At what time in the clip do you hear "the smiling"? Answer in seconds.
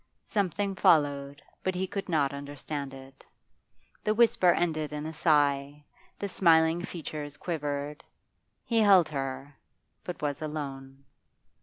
6.17-6.81